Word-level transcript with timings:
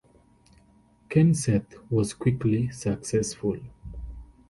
Kenseth 1.11 1.75
was 1.91 2.15
quickly 2.15 2.69
successful. 2.71 3.57